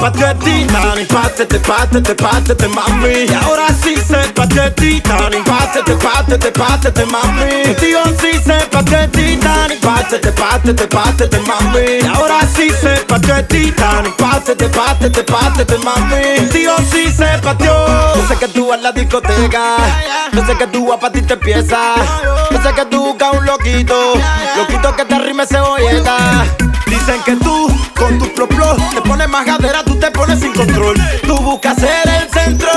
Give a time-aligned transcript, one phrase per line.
[0.00, 3.26] patetita, ni pátete, pátete, mami.
[3.28, 7.74] Y ahora sí se patetita, ni pátete, pátete, mami.
[7.78, 12.00] Tío sí se patetita, ni pátete, pátete, mami.
[12.02, 16.48] Y ahora sí se patetita, ni pátete, pátete, mami.
[16.50, 17.86] Tío sí se pateó.
[18.16, 19.76] Yo sé que tú vas a la discoteca,
[20.32, 21.78] yo sé que tú vas pa' ti te empieza.
[22.50, 24.14] Yo sé que tú buscas un loquito,
[24.56, 26.46] loquito que te rime cebolleta.
[26.86, 28.50] Dicen que tú, con tu plop
[28.92, 29.79] te pones más gadera,
[30.60, 30.96] control.
[31.26, 32.68] Tú buscas ser el centro.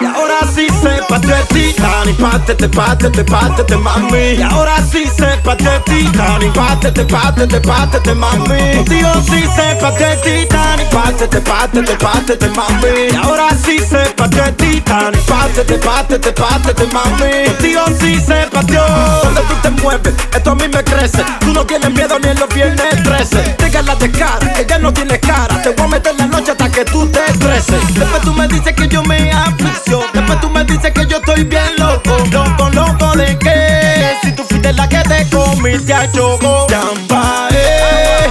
[0.00, 4.36] Y ahora sí se patetita, ni pátete, pátete, pátete, mami.
[4.38, 8.84] Y ahora sí se patetita, ni pátete, pátete, pátete, mami.
[8.84, 13.10] Tío sí se patetita, ni pátete, pátete, pátete, mami.
[13.12, 17.48] Y ahora sí se patetita, ni pátete, pátete, pátete, mami.
[17.60, 18.86] Tío sí se pateó.
[19.24, 21.24] Donde tú te mueves, esto a mí me crece.
[21.40, 23.56] Tú no tienes miedo ni en los viernes 13.
[23.64, 25.60] Dígala de cara, ella no tiene cara.
[25.60, 26.37] Te voy a meter la noche
[26.78, 27.94] que tú te estreses.
[27.94, 30.00] Después tú me dices que yo me aficio.
[30.14, 32.16] Después tú me dices que yo estoy bien loco.
[32.30, 34.16] Loco, loco de qué.
[34.22, 36.68] Si tú fuiste la que te comiste a choco.
[36.68, 38.30] Yamba, eh.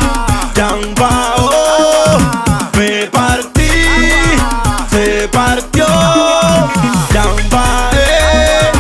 [1.00, 2.20] Oh.
[2.78, 3.70] Me partí.
[4.92, 5.86] Se partió.
[7.14, 8.72] Yamba, eh.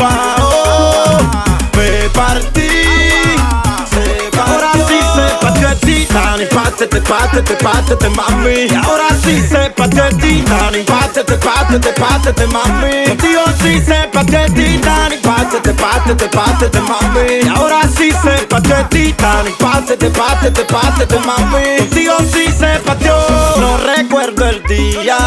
[0.00, 1.18] Oh.
[1.76, 2.63] Me partí.
[7.24, 8.66] Pátete, pátete, pátete, mami.
[8.70, 13.16] Y ahora sí se patetita, ni pátete, pátete, pátete, mami.
[13.16, 17.44] Tío sí se patetita, ni pátete, pátete, pátete, mami.
[17.44, 21.88] Y ahora sí se patetita, ni pátete, pátete, pátete, mami.
[21.90, 23.16] Tío sí se pateó.
[23.58, 25.18] No recuerdo el día,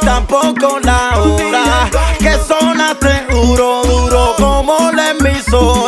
[0.00, 1.90] tampoco la hora.
[2.18, 5.81] Que sonaste duro, duro como la emisora.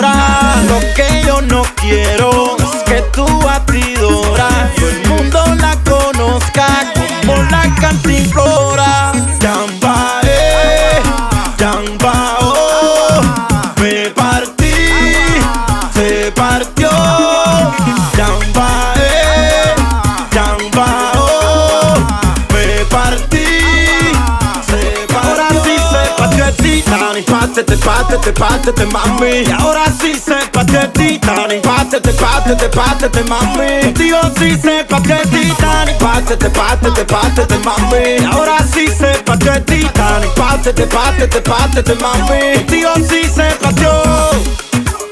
[27.55, 29.45] Pátete, pátete, pátete, mami.
[29.47, 33.93] Y ahora sí se patetita, ni pátete, pátete, pátete, mami.
[33.95, 38.17] Tío sí se patetita, ni pátete, pátete, pátete, mami.
[38.19, 42.65] Y ahora sí se patetita, ni pátete, pátete, pátete, mami.
[42.67, 44.03] Tío sí se pateó.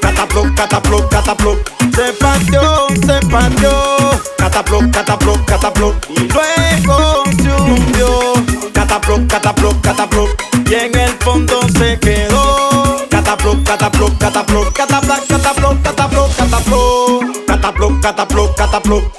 [0.01, 1.57] Cataplo, cataplo, cataplo.
[1.95, 4.19] Se partió, se partió.
[4.37, 5.95] Cataplo, cataplo, cataplo.
[6.09, 8.33] Y luego se hundió.
[8.73, 10.32] Cataplo, cataplo, cataplo.
[14.33, 15.15] Cataplo, cataplo.
[15.27, 17.19] Catapla, cataplo, cataplo, cataplo.
[17.45, 19.11] Cataplo, cataplo, cataplo.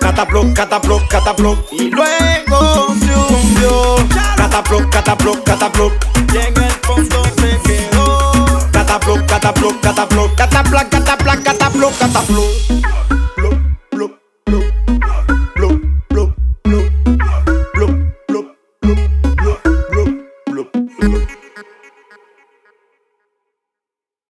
[0.00, 1.64] Cataplo, cataplo, cataplo.
[1.70, 3.96] Y luego se hundió.
[4.36, 5.92] Cataplo, cataplo, cataplo.
[6.32, 8.32] Y en el fondo se quedó.
[8.72, 10.34] Cataplo, cataplo, cataplo.
[10.36, 13.19] Catapla, catapla, cataplo, cataplo.